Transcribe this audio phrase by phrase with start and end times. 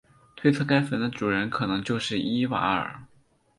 [0.35, 3.03] 推测该坟的主人可能就是伊瓦尔。